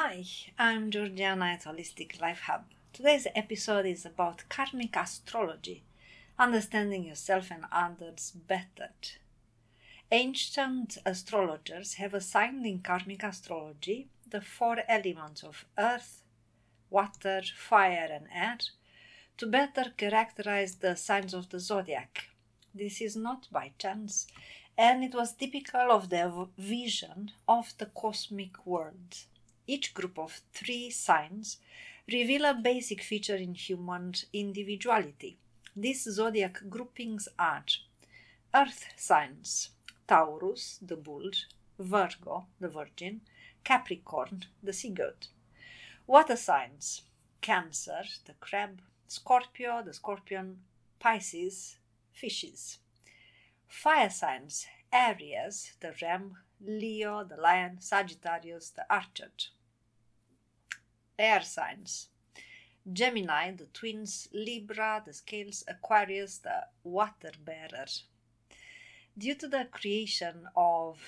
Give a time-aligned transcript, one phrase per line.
[0.00, 0.24] Hi,
[0.56, 2.66] I'm Georgiana at Holistic Life Hub.
[2.92, 5.82] Today's episode is about karmic astrology,
[6.38, 8.90] understanding yourself and others better.
[10.12, 16.22] Ancient astrologers have assigned in karmic astrology the four elements of earth,
[16.90, 18.58] water, fire, and air
[19.36, 22.28] to better characterize the signs of the zodiac.
[22.72, 24.28] This is not by chance,
[24.78, 29.24] and it was typical of their vision of the cosmic world.
[29.70, 31.58] Each group of three signs
[32.10, 35.36] reveal a basic feature in human individuality.
[35.76, 37.66] These zodiac groupings are
[38.54, 39.68] Earth signs
[40.06, 41.30] Taurus, the bull,
[41.78, 43.20] Virgo, the virgin,
[43.62, 45.28] Capricorn, the sea goat.
[46.06, 47.02] Water signs
[47.42, 50.60] Cancer, the crab, Scorpio, the scorpion,
[50.98, 51.76] Pisces,
[52.14, 52.78] fishes.
[53.66, 59.30] Fire signs Aries, the ram, Leo, the lion, Sagittarius, the archer
[61.18, 62.08] air signs
[62.90, 67.86] Gemini, the twins, Libra, the scales, Aquarius, the water bearer.
[69.16, 70.98] Due to the creation of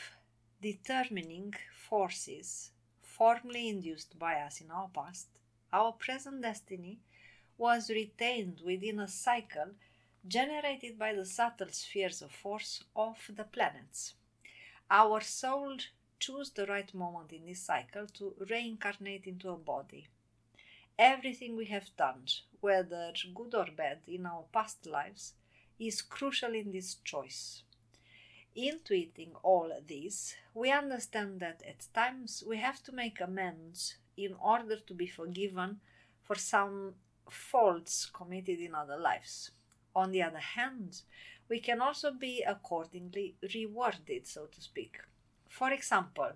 [0.61, 5.29] determining forces formerly induced by us in our past,
[5.73, 6.99] our present destiny
[7.57, 9.71] was retained within a cycle
[10.27, 14.15] generated by the subtle spheres of force of the planets.
[14.91, 15.79] Our soul
[16.21, 20.07] choose the right moment in this cycle to reincarnate into a body.
[20.99, 22.25] Everything we have done,
[22.61, 25.33] whether good or bad, in our past lives,
[25.79, 27.63] is crucial in this choice.
[28.55, 34.77] Intuiting all this, we understand that at times we have to make amends in order
[34.77, 35.81] to be forgiven
[36.23, 36.95] for some
[37.31, 39.53] faults committed in other lives.
[39.95, 41.03] On the other hand,
[41.49, 44.99] we can also be accordingly rewarded, so to speak.
[45.51, 46.33] For example,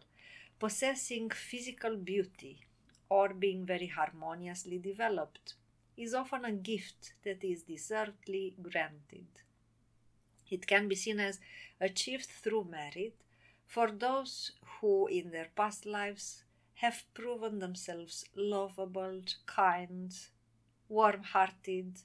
[0.58, 2.66] possessing physical beauty
[3.08, 5.54] or being very harmoniously developed
[5.96, 9.28] is often a gift that is deservedly granted.
[10.50, 11.38] It can be seen as
[11.80, 13.14] achieved through merit
[13.66, 14.50] for those
[14.80, 16.42] who, in their past lives,
[16.74, 20.12] have proven themselves lovable, kind,
[20.88, 21.98] warm hearted,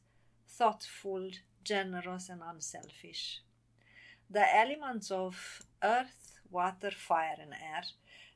[0.47, 1.31] thoughtful,
[1.63, 3.41] generous, and unselfish.
[4.29, 7.83] The elements of earth, water, fire, and air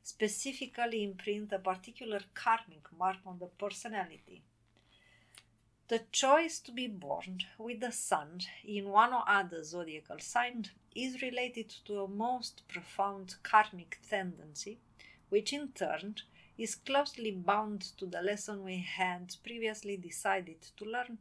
[0.04, 4.42] specifically imprint a particular karmic mark on the personality.
[5.88, 11.22] The choice to be born with the sun in one or other zodiacal sign is
[11.22, 14.78] related to a most profound karmic tendency,
[15.30, 16.16] which in turn
[16.56, 21.18] is closely bound to the lesson we had previously decided to learn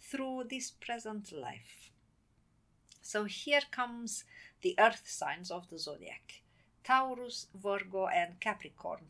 [0.00, 1.90] through this present life.
[3.00, 4.24] So here comes
[4.62, 6.42] the earth signs of the zodiac
[6.84, 9.06] Taurus, Virgo, and Capricorn.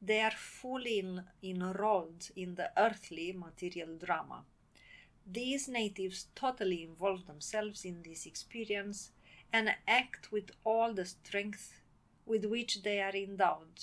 [0.00, 4.44] They are fully in, enrolled in the earthly material drama.
[5.26, 9.10] These natives totally involve themselves in this experience
[9.52, 11.80] and act with all the strength
[12.24, 13.80] with which they are endowed.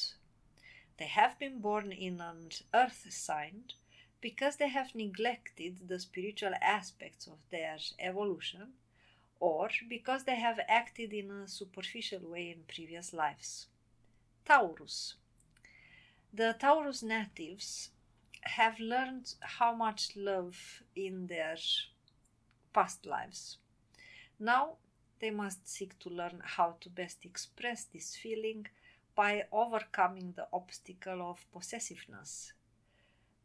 [0.97, 3.65] They have been born in an earth sign
[4.21, 8.73] because they have neglected the spiritual aspects of their evolution
[9.43, 13.67] or because they have acted in a superficial way in previous lives.
[14.45, 15.15] Taurus.
[16.33, 17.89] The Taurus natives
[18.43, 21.57] have learned how much love in their
[22.73, 23.57] past lives.
[24.39, 24.77] Now
[25.19, 28.67] they must seek to learn how to best express this feeling
[29.13, 32.53] by overcoming the obstacle of possessiveness.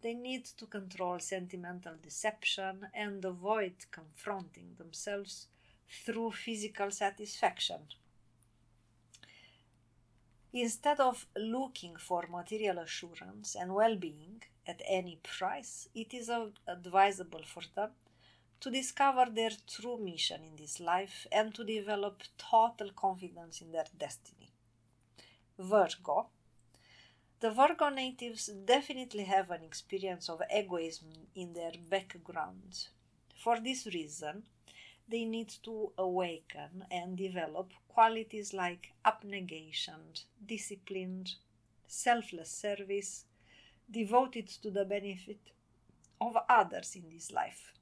[0.02, 5.48] They need to control sentimental deception and avoid confronting themselves
[5.88, 7.80] through physical satisfaction.
[10.52, 16.30] Instead of looking for material assurance and well being at any price, it is
[16.66, 17.90] advisable for them
[18.60, 23.86] to discover their true mission in this life and to develop total confidence in their
[23.96, 24.50] destiny.
[25.58, 26.28] Virgo.
[27.40, 32.88] The Virgo natives definitely have an experience of egoism in their background.
[33.36, 34.42] For this reason,
[35.08, 40.00] they need to awaken and develop qualities like abnegation,
[40.44, 41.26] discipline,
[41.86, 43.24] selfless service,
[43.90, 45.40] devoted to the benefit
[46.20, 47.72] of others in this life,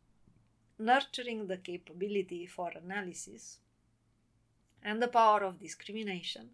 [0.78, 3.58] nurturing the capability for analysis
[4.82, 6.50] and the power of discrimination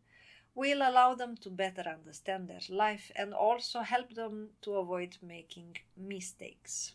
[0.54, 5.76] will allow them to better understand their life and also help them to avoid making
[5.96, 6.94] mistakes.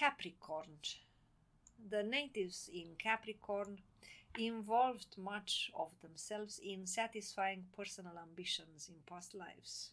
[0.00, 0.78] Capricorn.
[1.90, 3.82] The natives in Capricorn
[4.38, 9.90] involved much of themselves in satisfying personal ambitions in past lives.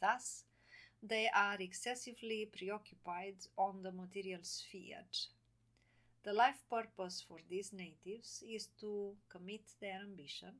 [0.00, 0.44] Thus,
[1.02, 5.04] they are excessively preoccupied on the material sphere.
[6.24, 10.54] The life purpose for these natives is to commit their ambition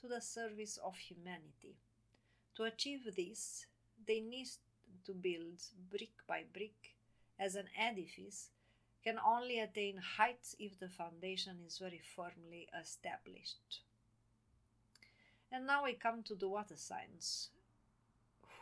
[0.00, 1.74] to the service of humanity.
[2.54, 3.66] To achieve this,
[4.06, 4.50] they need
[5.04, 5.58] to build
[5.90, 6.94] brick by brick
[7.38, 8.50] as an edifice
[9.04, 13.80] can only attain heights if the foundation is very firmly established.
[15.50, 17.50] And now we come to the water signs,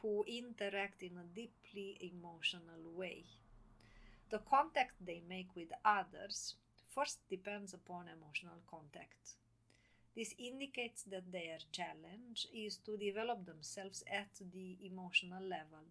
[0.00, 3.24] who interact in a deeply emotional way.
[4.30, 6.54] The contact they make with others
[6.94, 9.36] first depends upon emotional contact.
[10.14, 15.84] This indicates that their challenge is to develop themselves at the emotional level.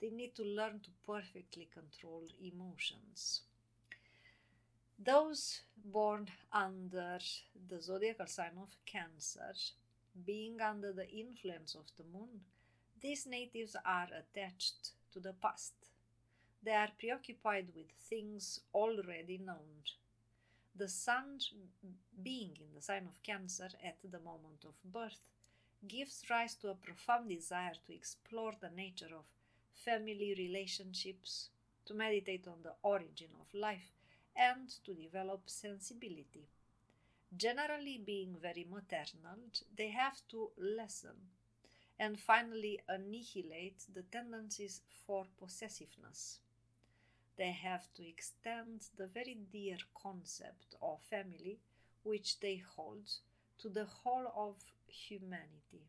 [0.00, 3.42] They need to learn to perfectly control emotions.
[5.02, 7.18] Those born under
[7.68, 9.54] the zodiacal sign of Cancer,
[10.26, 12.40] being under the influence of the moon,
[13.00, 15.72] these natives are attached to the past.
[16.62, 19.84] They are preoccupied with things already known.
[20.76, 21.40] The sun,
[22.22, 25.28] being in the sign of Cancer at the moment of birth,
[25.88, 29.24] gives rise to a profound desire to explore the nature of
[29.84, 31.48] family relationships,
[31.86, 33.92] to meditate on the origin of life,
[34.36, 36.48] and to develop sensibility.
[37.36, 39.38] Generally, being very maternal,
[39.76, 41.16] they have to lessen
[41.98, 46.38] and finally annihilate the tendencies for possessiveness.
[47.36, 51.58] They have to extend the very dear concept of family
[52.02, 53.10] which they hold
[53.58, 54.56] to the whole of
[54.88, 55.84] humanity.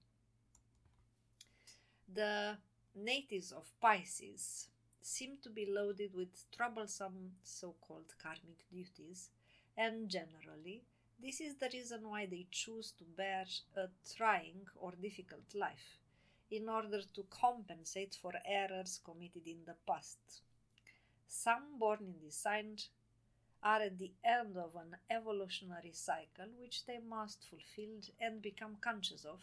[2.13, 2.57] The
[2.95, 4.67] natives of Pisces
[5.01, 9.29] seem to be loaded with troublesome so called karmic duties,
[9.77, 10.83] and generally,
[11.23, 13.45] this is the reason why they choose to bear
[13.77, 15.99] a trying or difficult life
[16.49, 20.17] in order to compensate for errors committed in the past.
[21.27, 22.77] Some born in this sign
[23.63, 29.23] are at the end of an evolutionary cycle which they must fulfill and become conscious
[29.23, 29.39] of,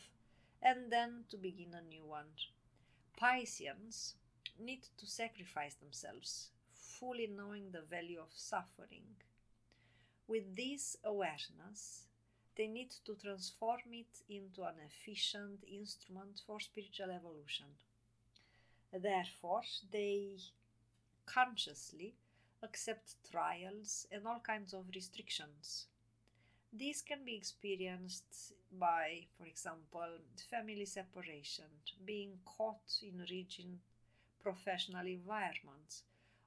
[0.61, 2.27] and then to begin a new one.
[3.19, 4.15] Pisceans
[4.61, 9.03] need to sacrifice themselves, fully knowing the value of suffering.
[10.29, 12.07] With this awareness,
[12.57, 17.67] they need to transform it into an efficient instrument for spiritual evolution.
[18.93, 20.37] Therefore, they
[21.27, 22.15] consciously
[22.63, 25.87] accept trials and all kinds of restrictions.
[26.73, 30.09] This can be experienced by, for example,
[30.51, 31.65] family separation,
[32.05, 33.79] being caught in rigid
[34.43, 36.03] professional environments,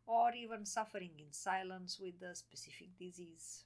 [0.06, 3.64] or even suffering in silence with a specific disease.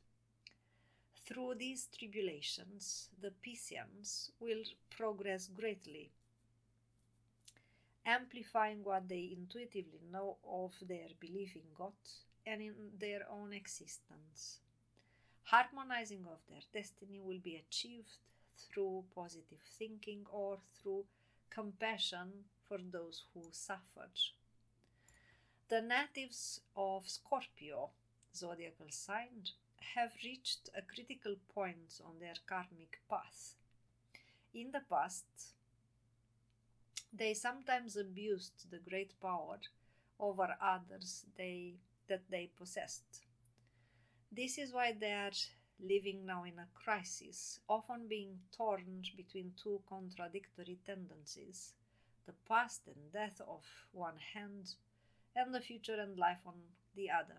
[1.26, 4.64] Through these tribulations, the Pisceans will
[4.96, 6.12] progress greatly,
[8.06, 11.94] amplifying what they intuitively know of their belief in God
[12.46, 14.60] and in their own existence.
[15.46, 18.18] Harmonizing of their destiny will be achieved
[18.58, 21.06] through positive thinking or through
[21.50, 24.18] compassion for those who suffered.
[25.70, 27.90] The natives of Scorpio
[28.36, 29.46] zodiacal sign
[29.96, 33.56] have reached a critical point on their karmic path.
[34.54, 35.26] In the past,
[37.14, 39.60] they sometimes abused the great power
[40.20, 41.76] over others they,
[42.08, 43.24] that they possessed.
[44.32, 45.32] This is why they are
[45.80, 51.74] living now in a crisis, often being torn between two contradictory tendencies
[52.26, 54.76] the past and death of one hand,
[55.36, 56.56] and the future and life on
[56.96, 57.38] the other.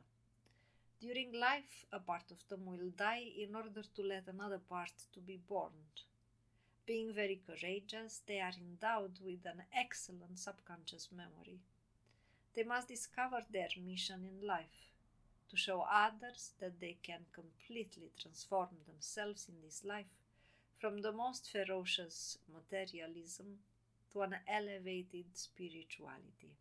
[1.01, 5.21] During life, a part of them will die in order to let another part to
[5.21, 5.73] be born.
[6.87, 11.59] Being very courageous, they are endowed with an excellent subconscious memory.
[12.55, 14.87] They must discover their mission in life
[15.57, 20.07] show others that they can completely transform themselves in this life
[20.79, 23.47] from the most ferocious materialism
[24.13, 26.53] to an elevated spirituality.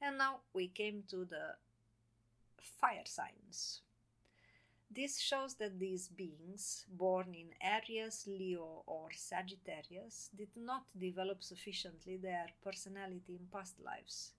[0.00, 1.54] And now we came to the
[2.80, 3.80] fire signs.
[4.90, 12.16] This shows that these beings, born in Aries, Leo, or Sagittarius, did not develop sufficiently
[12.16, 14.32] their personality in past lives,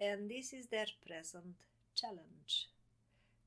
[0.00, 1.56] and this is their present
[1.94, 2.68] challenge.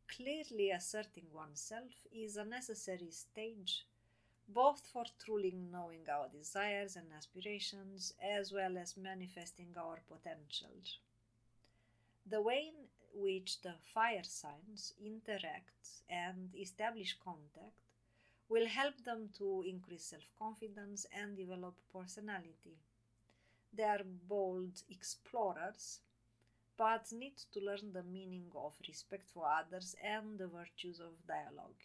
[0.07, 3.85] Clearly asserting oneself is a necessary stage
[4.47, 10.69] both for truly knowing our desires and aspirations as well as manifesting our potential.
[12.25, 17.75] The way in which the fire signs interact and establish contact
[18.49, 22.77] will help them to increase self confidence and develop personality.
[23.73, 25.99] They are bold explorers,
[26.77, 31.81] but need to learn the meaning of respect for others and the virtues of dialogue.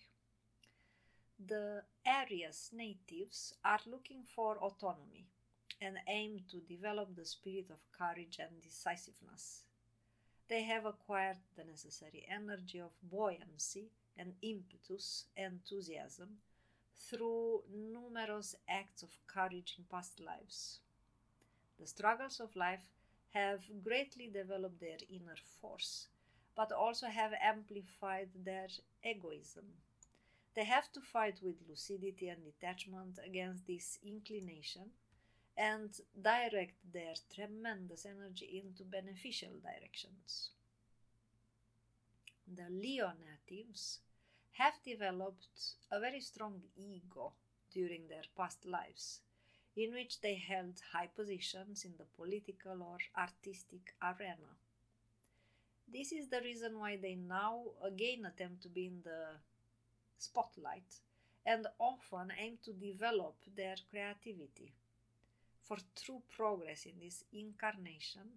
[1.46, 5.26] The Aries natives are looking for autonomy
[5.80, 9.62] and aim to develop the spirit of courage and decisiveness.
[10.48, 16.38] They have acquired the necessary energy of buoyancy and impetus, enthusiasm,
[16.96, 20.80] through numerous acts of courage in past lives.
[21.78, 22.82] The struggles of life
[23.34, 26.08] have greatly developed their inner force,
[26.56, 28.68] but also have amplified their
[29.04, 29.64] egoism.
[30.54, 34.90] They have to fight with lucidity and detachment against this inclination
[35.56, 40.50] and direct their tremendous energy into beneficial directions.
[42.46, 44.00] The Leo natives
[44.52, 47.32] have developed a very strong ego
[47.72, 49.20] during their past lives,
[49.78, 54.50] in which they held high positions in the political or artistic arena.
[55.90, 59.38] This is the reason why they now again attempt to be in the
[60.18, 61.00] spotlight
[61.46, 64.72] and often aim to develop their creativity.
[65.62, 68.36] For true progress in this incarnation,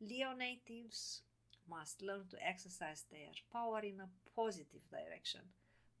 [0.00, 1.22] Leo natives
[1.68, 5.42] must learn to exercise their power in a positive direction,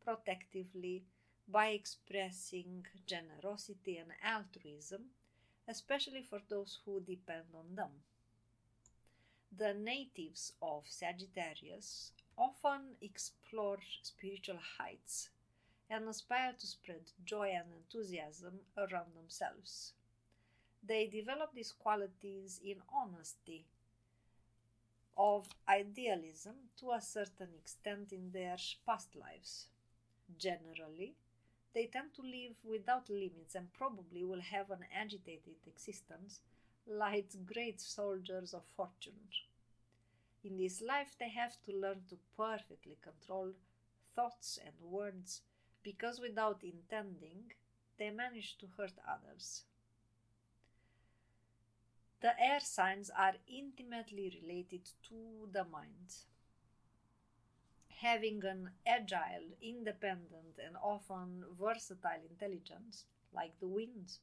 [0.04, 1.04] protectively,
[1.50, 5.02] by expressing generosity and altruism,
[5.68, 7.90] especially for those who depend on them.
[9.56, 15.30] The natives of Sagittarius often explore spiritual heights
[15.88, 19.92] and aspire to spread joy and enthusiasm around themselves.
[20.86, 23.66] They develop these qualities in honesty,
[25.16, 29.66] of idealism to a certain extent in their past lives.
[30.38, 31.14] Generally,
[31.74, 36.40] they tend to live without limits and probably will have an agitated existence
[36.86, 39.28] like great soldiers of fortune.
[40.42, 43.52] In this life, they have to learn to perfectly control
[44.14, 45.42] thoughts and words
[45.82, 47.52] because without intending,
[47.98, 49.64] they manage to hurt others.
[52.20, 56.14] The air signs are intimately related to the mind.
[58.00, 63.04] Having an agile, independent, and often versatile intelligence,
[63.34, 64.20] like the winds,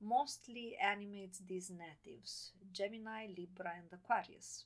[0.00, 4.64] mostly animates these natives Gemini, Libra, and Aquarius.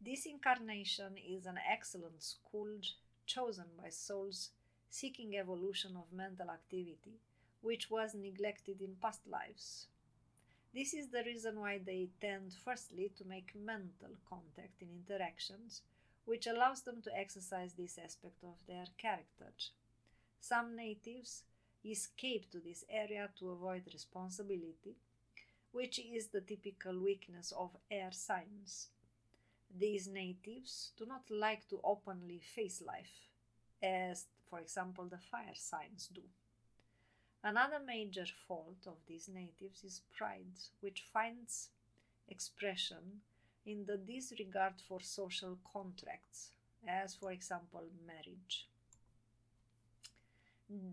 [0.00, 2.80] This incarnation is an excellent school
[3.26, 4.50] chosen by souls
[4.90, 7.20] seeking evolution of mental activity,
[7.60, 9.86] which was neglected in past lives.
[10.74, 15.82] This is the reason why they tend, firstly, to make mental contact in interactions,
[16.24, 19.52] which allows them to exercise this aspect of their character.
[20.40, 21.44] Some natives
[21.84, 24.96] escape to this area to avoid responsibility,
[25.72, 28.88] which is the typical weakness of air signs.
[29.76, 33.28] These natives do not like to openly face life,
[33.82, 36.22] as, for example, the fire signs do.
[37.42, 41.70] Another major fault of these natives is pride, which finds
[42.28, 43.22] expression
[43.66, 46.50] in the disregard for social contracts,
[46.86, 48.68] as for example marriage.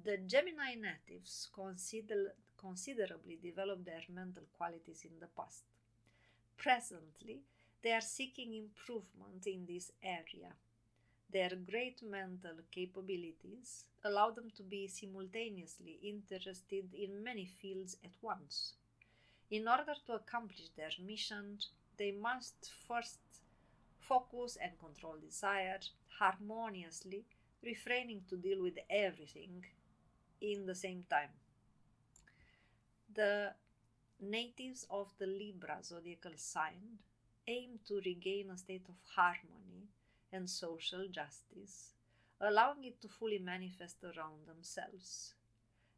[0.03, 5.63] The Gemini natives consider, considerably developed their mental qualities in the past.
[6.57, 7.41] Presently,
[7.81, 10.53] they are seeking improvement in this area
[11.31, 18.73] their great mental capabilities allow them to be simultaneously interested in many fields at once.
[19.51, 21.59] In order to accomplish their mission,
[21.99, 23.19] they must first
[23.99, 25.79] focus and control desire
[26.17, 27.25] harmoniously,
[27.63, 29.65] refraining to deal with everything
[30.41, 31.29] in the same time.
[33.13, 33.53] The
[34.21, 36.99] natives of the Libra zodiacal sign
[37.47, 39.89] aim to regain a state of harmony
[40.31, 41.93] and social justice,
[42.39, 45.33] allowing it to fully manifest around themselves.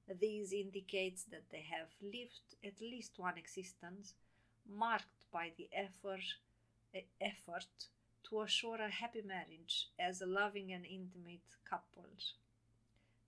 [0.08, 4.16] This indicates that they have lived at least one existence
[4.68, 6.24] marked by the effort,
[7.20, 7.68] effort
[8.30, 12.06] to assure a happy marriage as a loving and intimate couple.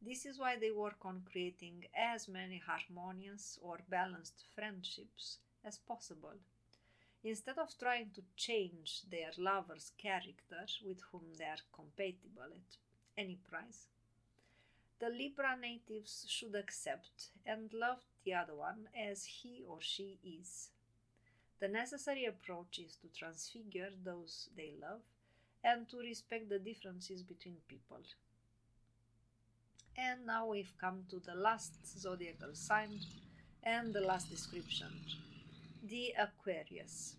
[0.01, 6.39] This is why they work on creating as many harmonious or balanced friendships as possible
[7.23, 12.77] instead of trying to change their lover's character with whom they are compatible at
[13.17, 13.87] any price.
[14.99, 20.69] The Libra natives should accept and love the other one as he or she is.
[21.59, 25.01] The necessary approach is to transfigure those they love
[25.63, 28.01] and to respect the differences between people.
[29.97, 32.99] And now we've come to the last zodiacal sign
[33.63, 34.89] and the last description
[35.83, 37.17] the Aquarius.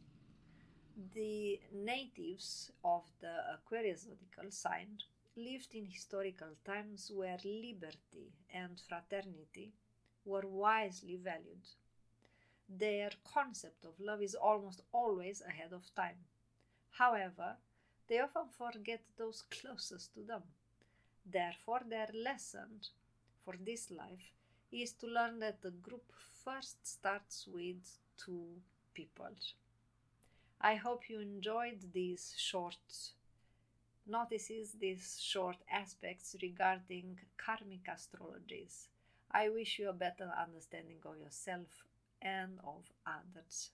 [1.14, 4.98] The natives of the Aquarius zodiacal sign
[5.36, 9.72] lived in historical times where liberty and fraternity
[10.24, 11.66] were wisely valued.
[12.68, 16.24] Their concept of love is almost always ahead of time.
[16.90, 17.56] However,
[18.08, 20.42] they often forget those closest to them.
[21.26, 22.80] Therefore, their lesson
[23.44, 24.32] for this life
[24.70, 26.12] is to learn that the group
[26.44, 28.60] first starts with two
[28.94, 29.34] people.
[30.60, 32.76] I hope you enjoyed these short
[34.06, 38.88] notices, these short aspects regarding karmic astrologies.
[39.30, 41.84] I wish you a better understanding of yourself
[42.24, 43.70] and of others.